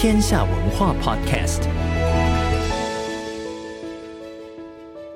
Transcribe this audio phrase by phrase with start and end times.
[0.00, 1.62] 天下文化 Podcast，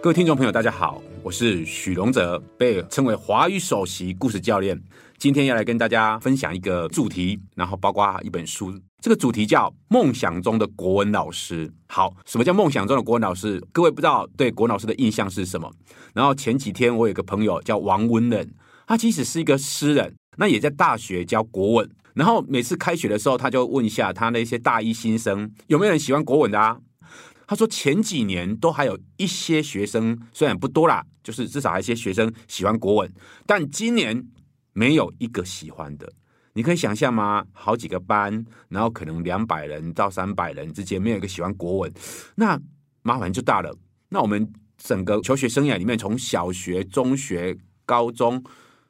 [0.03, 4.83] 各位听众朋友，大家好，我是许荣哲，被称为华语首席故事教练。
[5.19, 8.77] 今天要来跟大家分享一个主题，然后包括一本书。
[9.01, 11.73] 这个主题叫“梦想中的国文老师”。
[11.87, 13.65] 好，什么叫梦想中的国文老师？
[13.71, 15.71] 各位不知道对国文老师的印象是什么？
[16.13, 18.53] 然后前几天我有个朋友叫王文仁，
[18.89, 21.89] 他其实是一个诗人，那也在大学教国文。
[22.15, 26.79] 然后每次开学的时候，他就问一下他那些大一新生有没有人喜欢国文的啊？
[27.47, 33.13] 他说前几年都还有一些学生，虽然不多啦，就是至少还一些学生喜欢国文，
[33.47, 34.27] 但今年
[34.73, 36.11] 没有一个喜欢的。
[36.55, 37.45] 你可以想象吗？
[37.53, 41.93] 好几个班，然后可能两百人到三百人之间，没有一个喜欢国文，
[42.37, 42.59] 那
[43.03, 43.75] 麻烦就大了。
[44.11, 48.43] 那我们整个求学生涯里面，从小学、中学、高中，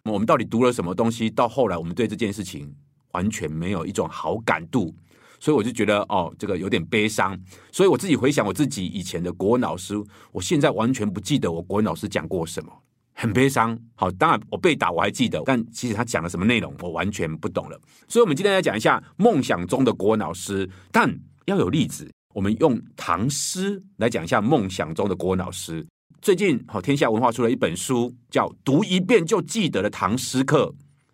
[0.04, 1.30] 我们到底读了什么东西？
[1.30, 2.74] 到后来，我们对这件事情。
[3.12, 4.94] 完全没有一种好感度，
[5.40, 7.38] 所以我就觉得哦，这个有点悲伤。
[7.70, 9.94] 所以我自己回想我自己以前的国文老师，
[10.32, 12.72] 我现在完全不记得我国文老师讲过什么，
[13.14, 13.78] 很悲伤。
[13.94, 17.80] 好，当然我被打我还记得，但其实他讲了什么内容，我完全不懂了。
[18.08, 21.12] 所以，我们今天来讲一下梦想中的国文老师，但
[21.46, 22.10] 要有例子。
[22.34, 25.86] 我们用唐诗来讲一下梦想中的国文老师。
[26.22, 30.66] 最近好，天下文化出了一本书，叫《读一遍就记得的唐诗课》。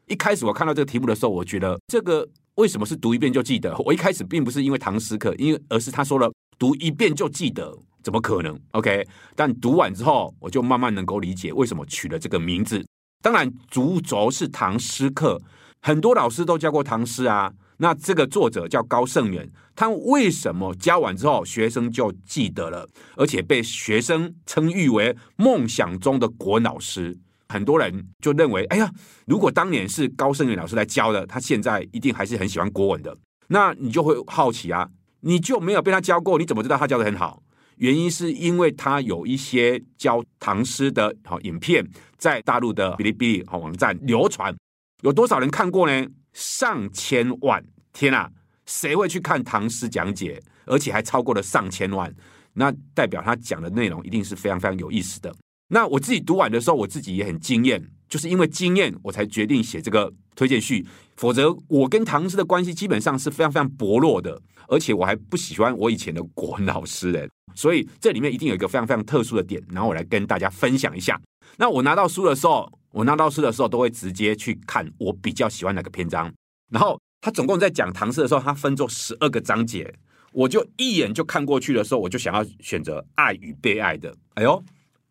[0.08, 3.76] 一开始我看到这个题目的时候，我觉得这个为什么是读一遍就记得？
[3.84, 12.84] 我一开始并不是因为唐诗课，因为而是他说了读一遍就记得，怎么可能？OK，但读完之后，我就慢慢能够理解为什么取了这个名字。
[13.22, 15.40] 当然，主轴是唐诗课，
[15.82, 17.52] 很多老师都教过唐诗啊。
[17.80, 27.16] 那这个作者叫高胜远，他为什么教完之后学生就记得了，而且被学生称誉为梦想中的国老师？
[27.48, 28.90] 很多人就认为，哎呀，
[29.26, 33.16] 如果当年是高胜远老师来教的，他现在一定还是很喜欢国文的。
[33.48, 34.88] 那你就会好奇啊，
[35.20, 37.42] 你就没有被他教过，你怎么知道他教的很好？
[37.76, 41.84] 原因是因为他有一些教唐诗的好影片，
[42.16, 44.54] 在大陆的哔哩哔哩好网站流传，
[45.02, 46.06] 有多少人看过呢？
[46.32, 47.64] 上千万！
[47.92, 48.30] 天啊，
[48.66, 50.42] 谁会去看唐诗讲解？
[50.66, 52.14] 而且还超过了上千万，
[52.52, 55.34] 那代表他讲的内容一定是非常非常有意思的。
[55.68, 60.86] 那我自己读完的时候，我自己也很惊艳，就是因为惊艳，我才决定写这个推荐序。
[61.16, 71.20] 否则，我跟唐诗的关系基本上是非常非常薄弱的，而且我还不喜欢我以前的国文老师的，所以这里面一定有一个非常非常特殊的点，然后我来跟大家分享一下。
[71.56, 76.32] 那我拿到书的时候，我拿到书的时候都会直接去看我比较喜欢哪个篇章，
[76.70, 79.92] 然后他总共在讲唐诗的时候，他分作十二个章节，
[80.32, 84.14] 我就一眼就看过去的时候，我就想要选择爱与被爱的。
[84.34, 84.64] 哎呦！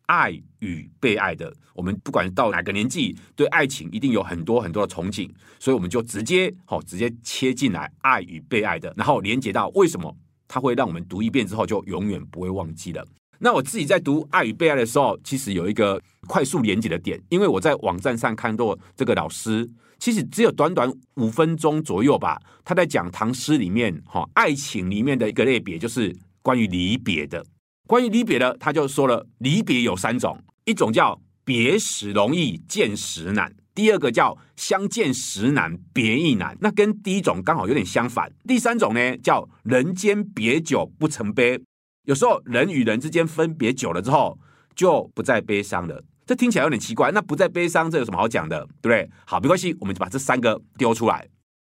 [0.08, 0.30] 爱
[0.60, 10.16] 与被爱的，我们不管到哪个年纪，对爱情一定有很多很多的憧憬，所以我们就直接好直接切进来爱与被爱的，然后连接到为什么
[10.48, 13.06] 它会让我们读一遍之后就永远不会忘记了。
[13.38, 19.68] 那我自己在读爱与被爱的时候，其实有一个快速连接的点，因为我在网站上看到这个老师，
[19.98, 27.44] 其实只有短短五分钟左右吧，他在讲唐诗里面哈爱情里面的一个类别，就是关于离别的。
[27.88, 38.30] 关于离别的，他就说了，离别有三种，一种叫别时容易见时难，第二个叫相见时难别亦难，那跟第一种刚好有点相反。
[38.46, 41.58] 第三种呢，叫人间别久不成悲，
[42.04, 44.38] 有时候人与人之间分别久了之后，
[44.76, 46.04] 就不再悲伤了。
[46.26, 49.10] 这听起来有点奇怪，那不再悲伤，这有什么好讲的，对不对？
[49.24, 51.26] 好，没关系，我们就把这三个丢出来。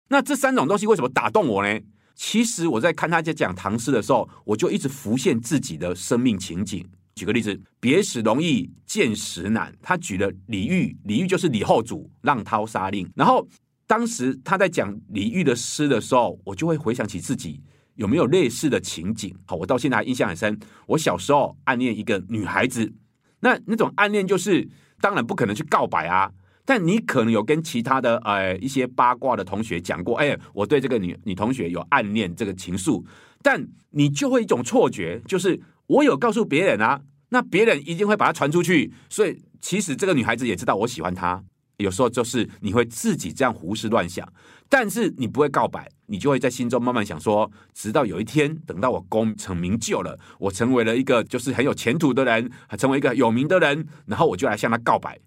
[0.07, 1.80] 那这三种东西为什么打动我呢？
[2.21, 6.86] 其实我在看他在讲唐诗的时候，我就一直浮现自己的生命情景。
[7.16, 13.07] 举个例子，“别时容易见时难”，他举了李煜，李煜就是李后主《浪淘沙令》。
[13.16, 13.48] 然后
[13.88, 17.62] 当时他在讲李煜的诗的时候，我就会回想起自己
[17.95, 19.33] 有没有类似的情景。
[19.45, 20.60] 好，我到现在还印象很深。
[20.88, 22.92] 我小时候暗恋一个女孩子，
[23.39, 24.68] 那那种暗恋就是
[25.00, 26.30] 当然不可能去告白啊。
[26.69, 33.04] 但你可能有跟其他的呃一些八卦的同学讲过，哎，我对这个女女同学有暗恋这个情愫，
[33.42, 41.44] 但你就会一种错觉，就是我有告诉别人啊，那别人一定会把它传出去，所以其实这个女孩子也知道我喜欢她。
[41.77, 44.31] 有时候就是你会自己这样胡思乱想，
[44.69, 55.18] 但是你不会告白，你就会在心中慢慢想说，直到有一天，等到我功成名就了，我成为了一个就是很有前途的人，成为一个有名的人，然后我就来向他告白。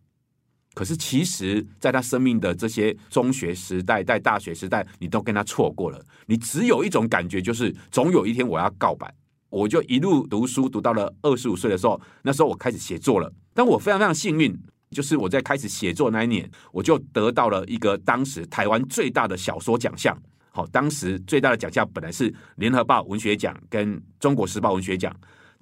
[0.74, 6.02] 可是其实，在他生命的这些中学时代、在大学时代，你都跟他错过了。
[6.26, 9.12] 你只有一种感觉，就是总有一天我要告白。
[9.50, 13.30] 我就一路读书，读到了二十五岁的时候，那时候我开始写作了。
[13.52, 14.58] 但我非常非常幸运。
[14.90, 20.14] 就是我在开始写作那一年，我就得到了一个当时台湾最大的小说奖项。
[20.50, 25.10] 好，当时最大的奖项本来是联合报文学奖跟中国时报文学奖，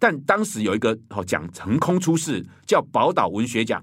[0.01, 3.81] 但当时有一个好奖横空出世，叫宝岛文学奖，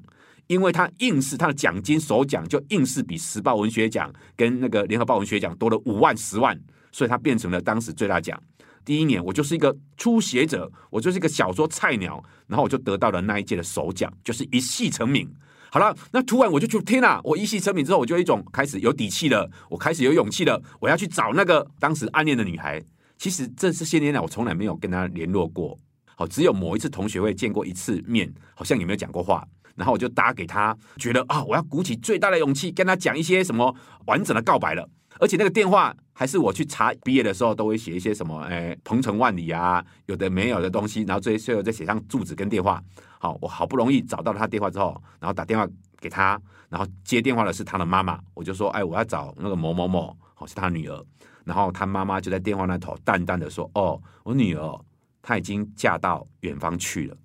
[0.47, 6.59] 因为他硬是他的奖金首奖就硬是比时报文学奖跟那个联合报文学奖多了五万十万，
[6.91, 8.41] 所以他变成了当时最大奖。
[8.83, 15.29] 第一年我就是一个初学者，我就是一个小说菜鸟，然后我就得到了那一届的首奖，就是一夕成名。
[15.69, 17.19] 好了，那突然我就去天哪！
[17.25, 22.81] 我一夕成名之后，我就一种开始有底气了，我开始有勇气了，我要去找那个当时暗恋的女孩。
[23.17, 25.77] 其实这这些年来，我从来没有跟她联络过，
[26.15, 29.45] 好，只有某一次同学会见过一次面，好像也没有讲过话。
[29.77, 33.73] 然后我就打给他，觉得啊，我要鼓起最大的勇气跟他讲一些什么
[34.07, 34.89] 完整的告白了。
[35.19, 42.83] 而且那个电话还是我去查毕业的时候都会写一些什么，哎，鹏程万里啊，有的没有的东西，然后最最后再写上住址跟电话。
[43.19, 45.67] 好，我好不容易找到了他电话之后，然后打电话
[45.99, 46.39] 给他，
[46.69, 51.03] 然后接电话的是他的妈妈，我就说，哎，我要找那个某某某，好，是他女儿。
[51.43, 54.79] 然后他妈妈就在电话那头淡淡的说，哦，我女儿
[55.23, 57.17] 她已经嫁到远方去了。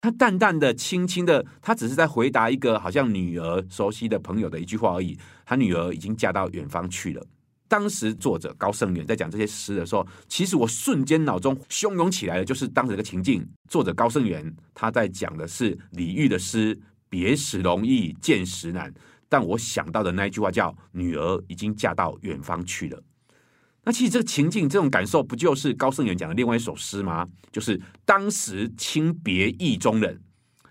[0.00, 5.18] 他淡淡的、轻轻的，他只是在回答一个好像女儿熟悉的朋友的一句话而已。
[5.44, 7.26] 他女儿已经嫁到远方去了。
[7.66, 13.46] 当时作者高胜远在讲这些诗的时候，其实我瞬间脑中汹涌起来的就是当时的情境。
[13.68, 16.78] 作者高胜远他在讲的是李煜的诗
[17.10, 18.94] “别时容易见时难”，
[19.28, 23.02] 但我想到的那一句话叫“女儿已经嫁到远方去了”。
[23.88, 27.26] 那其实这个情境、这种感受，不就是高胜远讲的另外一首诗吗？
[27.50, 30.20] 就是“当时轻别意中人，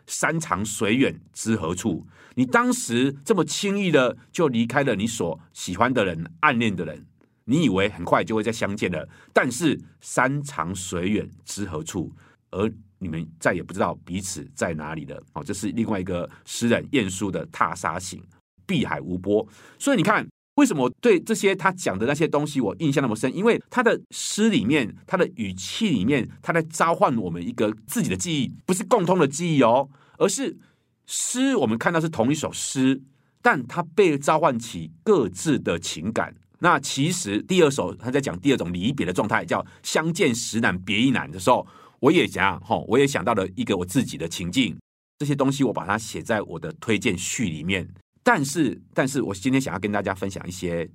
[0.05, 2.05] 山长水远知何处？”
[2.37, 7.03] 你当时这么轻易的就离开了你所喜欢的人、暗恋的人，
[7.45, 12.13] 你以为很快就会再相见了，但是山长水远知何处？
[12.51, 15.19] 而你们再也不知道彼此在哪里了。
[15.33, 18.19] 哦，这是另外一个诗人晏殊的《踏沙行》，
[18.67, 19.43] 碧海无波。
[19.79, 20.23] 所以你看。
[20.57, 23.33] 为什么我对这些他讲的那些东西我印象那么深？
[23.35, 29.87] 因为他的诗里面，他的语气里面，他在召唤我们一个自己的记忆，不是共通的记忆哦，
[30.17, 30.57] 而是
[31.05, 31.55] 诗。
[31.55, 32.99] 我们看到是同一首诗，
[33.39, 36.33] 但他被召唤起各自的情感。
[36.59, 41.67] 那其实第二首他在讲第二种离别的状态，叫相见时难别亦难的时候，
[41.99, 44.75] 我也想哈，我也想到了一个我自己的情境。
[45.19, 47.87] 这些东西我把它写在我的推荐序里面。
[48.27, 50.85] 但是，但是我今天想要跟大家分享一些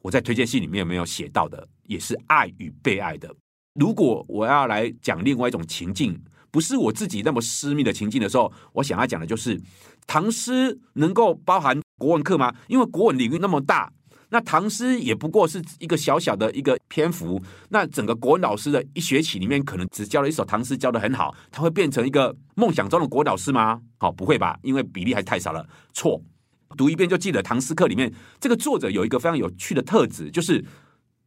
[0.00, 3.30] 我在推荐信里面有没有写到的，也是爱与被爱的。
[3.74, 6.18] 如果我要来讲另外一种情境，
[6.50, 9.60] 不是我自己那么私密的情境的时候，我想要讲的就是
[10.06, 12.54] 唐诗能够包含国文课吗？
[12.68, 13.92] 因为国文领域那么大，
[14.30, 17.38] 那唐诗也不过是一个小小的一个篇幅。
[17.68, 23.78] 那整个国文老师的一学期里面，可能只教了一首唐诗，教的很好，他会变成一个梦想中的国老师吗？
[23.98, 24.58] 好，不会吧？
[24.62, 25.68] 因为比例还太少了。
[25.92, 26.18] 错。
[26.76, 27.42] 读一遍就记得。
[27.42, 30.64] 唐诗课里面，这个作者有一个非常有趣的特质，就是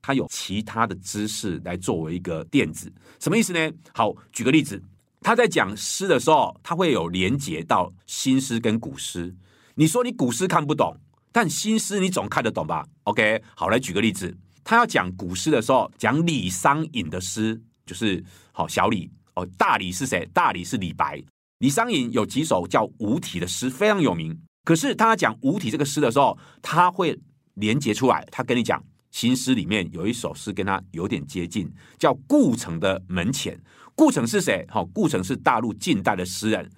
[0.01, 2.91] 他有其他的知识来作为一个垫子。
[3.19, 3.71] 什么意思呢？
[3.93, 4.81] 好，举个例子，
[5.21, 9.35] 他在讲诗的时候，他会有连接到新诗跟古诗。
[9.75, 10.95] 你说你古诗看不懂，
[11.31, 20.27] 但新诗你总看得懂吧？OK，好，来举个例子，他要讲古诗的时候，讲李商隐的诗，就是好小李哦，大李是谁？
[20.33, 21.21] 大李是李白。
[21.59, 24.37] 李商隐有几首叫无题的诗，非常有名。
[24.65, 27.17] 可是他讲五体这个诗的时候，他会
[27.53, 28.27] 连接出来。
[28.31, 33.57] 他跟你讲新诗里面有一首诗跟他有点接近，叫顾城的门前。
[33.93, 34.65] 顾城是谁？
[34.67, 36.69] 好，顾城是大陆近代的诗人。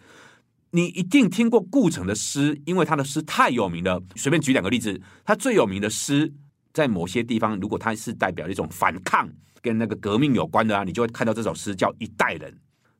[0.72, 4.04] 你一定听过顾城的诗，因为他的诗太有名了。
[4.16, 6.32] 随便举两个例子，他最有名的诗，
[6.74, 9.28] 在某些地方，如果他是代表一种反抗
[9.62, 12.52] 跟那个革命有关的啊，你就会看到这首诗叫《一代人》。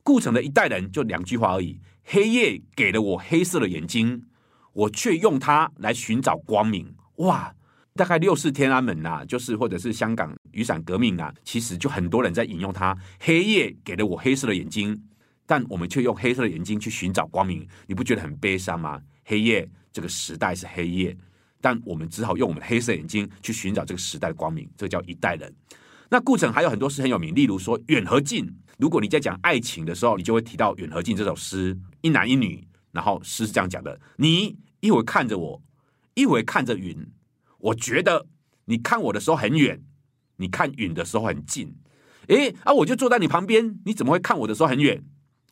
[0.02, 4.24] 顾城的一代人就两句话而已：黑夜给了我黑色的眼睛。
[4.78, 7.52] 我却用它来寻找光明，哇！
[7.96, 12.96] 大概六四天安门呐、就是或者是香港雨伞革命啊，其实就很多人在引用它。
[13.20, 14.96] 黑夜给了我黑色的眼睛，
[15.48, 19.02] 但我们却用黑色的眼睛去寻找光明，你不觉得很悲伤吗？
[19.26, 21.18] 黑夜这个时代是黑夜，
[21.60, 25.52] 但我们只好用我们黑色眼睛去寻找这个时代的光明，这叫一代人。
[26.08, 28.46] 那顾城还有很多诗很有名，例如说《远和近》。
[28.78, 35.64] 如果你在讲爱情的时候，你就会提到《远和近》这首诗，一男一女，然后诗是这样讲的：你一会看着我，
[36.14, 37.08] 一会看着云，
[37.60, 38.28] 我觉得
[38.66, 39.82] 你看我的时候很远，
[40.38, 41.76] 你看云的时候很近。
[42.28, 45.04] 诶，啊，我就坐在你旁边，你怎么会看我的时候很远？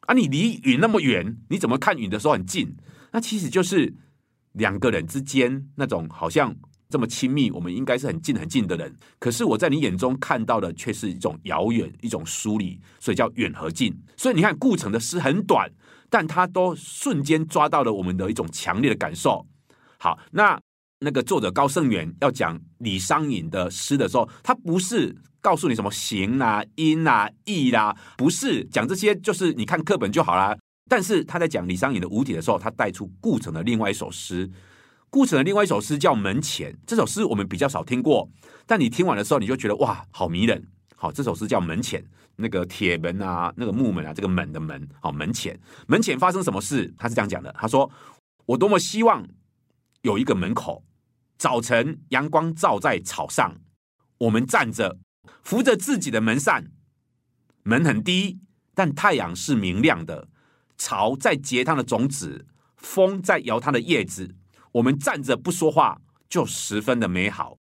[0.01, 2.75] 啊，你离云那么远，你怎么看云的时候很近？
[3.11, 3.93] 那其实就是
[4.53, 6.55] 两个人之间那种好像。
[6.87, 8.95] 这么亲密，我们应该是很近很近的人。
[9.17, 13.91] 可是我在你眼中看到的却是一种遥远，一种疏离，所以叫远和近。
[14.15, 15.69] 所以你看，顾城的诗很短，
[16.15, 19.45] 但他都瞬间抓到了我们的一种强烈的感受。
[19.97, 20.57] 好，那
[21.01, 30.57] 那个作者高胜远要讲李商隐的诗的时候，他不是告诉你什么形啊、音啊、义啦、啊，不是讲这些，就是你看课本就好啦。
[30.89, 34.49] 但是他在讲李商隐的无题的时候，他带出顾城的另外一首诗。
[35.09, 38.29] 顾城的另外一首诗叫《门前》，这首诗我们比较少听过，
[38.65, 40.65] 但你听完的时候，你就觉得哇，好迷人。
[41.05, 42.01] 好，这首诗叫《门前》，
[42.35, 46.91] 那个铁门啊，那个木门啊，这个门的门，好，门前，门前发生什么事？
[46.97, 47.87] 他是这样讲的，他说
[48.47, 49.23] ：“我多么希望
[50.01, 50.83] 有一个门口，
[51.37, 53.55] 早晨阳光照在草上，
[54.17, 54.97] 我们站着
[55.43, 56.71] 扶着自己的门扇，
[57.61, 58.39] 门很低，
[58.73, 60.27] 但太阳是明亮的，
[60.75, 62.47] 草在结它的种子，
[62.77, 64.33] 风在摇它的叶子。”
[64.73, 67.59] 我们站着不说话，就十分的美好。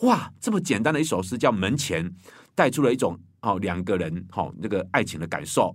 [0.00, 2.10] 哇，这么简单的一首诗叫《门前》，
[2.56, 5.72] 带出了一种哦，两个人哦那个爱情的感受。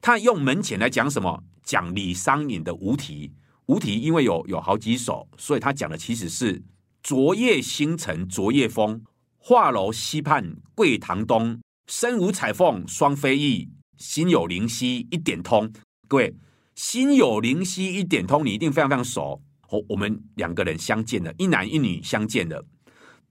[0.00, 1.42] 他用门前来讲什么？
[1.62, 3.30] 讲李商隐的无题。
[3.66, 6.62] 无题因为有有好几首，所以他讲的其实是
[7.02, 9.00] 昨夜星辰昨夜风，
[9.38, 15.70] 画楼西畔桂堂东，身无彩凤双飞翼，心有灵犀一点通。
[16.08, 16.34] 各位，
[16.74, 19.40] 心有灵犀一点通，你一定非常非常熟。
[19.68, 22.64] 我我们两个人相见了，一男一女相见了，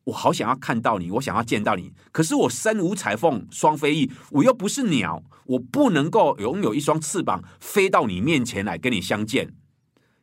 [0.06, 9.54] 我好想要看到你，我想要见到你，可是我身无彩凤双飞翼，我又不是鸟，我不能够拥有一双翅膀飞到你面前来跟你相见。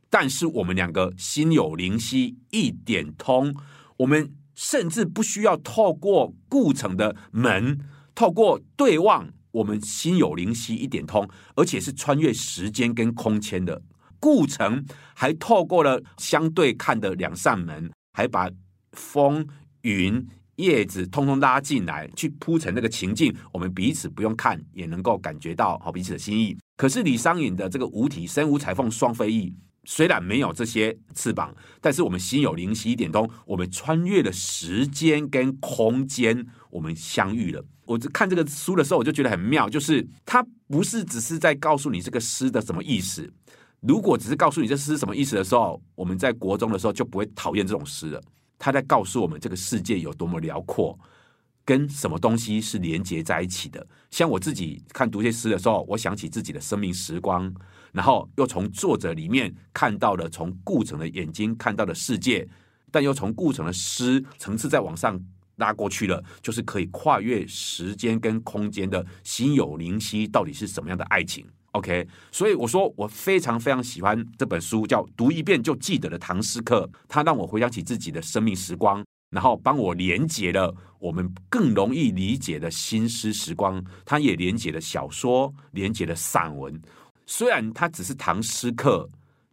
[0.08, 3.54] 但是我们两个心有灵犀一点通，
[3.98, 7.78] 我们甚至不需要透过故城的门，
[8.14, 13.82] 透过对望，我们心有灵犀一点通，而且是穿越时间跟空间的。
[14.18, 18.50] 顾城还透过了相对看的两扇门，还把
[18.92, 19.46] 风、
[19.86, 20.26] 云、
[20.56, 23.34] 叶子通通拉进来，去铺成那个情境。
[23.52, 26.56] 我们彼此不用看，也能够感觉到好彼此的心意。
[26.76, 37.64] 可是李商隐的这个无体“身无彩凤双飞翼”，虽然没有这些翅膀，但是我们心有灵犀一点通，我们穿越了时间跟空间，我们相遇了。
[37.84, 43.32] 我看这个书的时候，我就觉得很妙，就是它不是只是在告诉你这个诗的什么意思。
[43.80, 48.20] 如果只是告诉你这诗什么意思的时候，我们在国中的时候就不会讨厌这种诗了。
[48.58, 50.98] 他在告诉我们这个世界有多么辽阔，
[51.64, 53.86] 跟什么东西是连接在一起的。
[54.10, 57.52] 像我自己看读这些诗的时候，我想起自己的生命时光，
[57.92, 62.48] 然后又从作者里面看到了从顾城的眼睛看到的世界，
[62.90, 65.20] 但又从顾城的诗层次再往上
[65.56, 71.46] 拉过去了，就是可以跨越时间跟空间的心有灵犀，到底是什么样的爱情
[71.76, 76.88] ？OK，所以我说我非常非常喜欢这本书，叫读一遍就记得的唐诗课。
[77.06, 83.84] 它让我回想起自己的生命时光，然后帮我连接了我们更容易理解的新诗时光。
[84.06, 86.80] 它也连接了小说，连接了散文。
[87.26, 89.06] 虽然它只是唐诗课，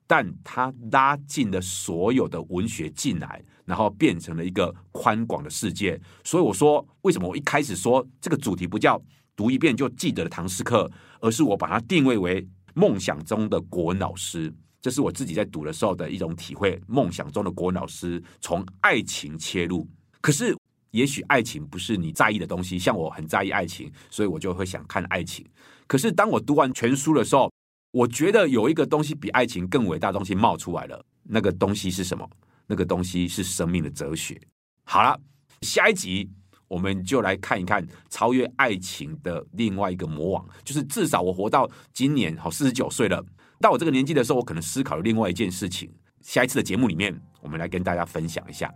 [0.07, 5.99] 但它拉进了所有的文学进来，然后变成了一个宽广的世界。
[6.23, 9.01] 所以我说，为什么我一开始说这个主题不叫？
[9.35, 14.53] 读一遍就记得的唐诗课，而是我把它定位为梦想中的国文老师。
[14.81, 16.79] 这是我自己在读的时候的一种体会。
[16.87, 19.87] 梦想中的国文老师从爱情切入，
[20.19, 20.55] 可是
[20.91, 22.77] 也许爱情不是你在意的东西。
[22.77, 25.45] 像我很在意爱情，所以我就会想看爱情。
[25.87, 27.49] 可是当我读完全书的时候，
[27.91, 31.05] 我觉得有一个东西比爱情更伟大的东西冒出来了。
[31.23, 32.29] 那个东西是什么？
[32.67, 34.39] 那个东西是生命的哲学。
[34.83, 35.17] 好了，
[35.61, 36.29] 下一集。
[36.73, 43.23] 我们就来看一看超越爱情的另外一个魔王，就是至少我活到今年好四十九岁了，
[43.61, 45.87] 到我这个年纪的时候，我可能思考了另外一件事情。
[46.21, 48.73] 下一次的节目里面，我们来跟大家分享一下。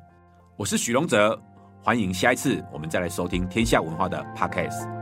[0.58, 1.42] 我是许荣哲，
[1.82, 4.97] 欢迎下一次我们再来收听天下文化的 Podcast。